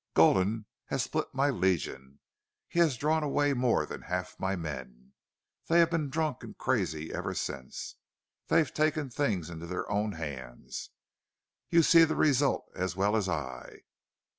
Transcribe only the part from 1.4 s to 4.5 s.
Legion. He has drawn away more than half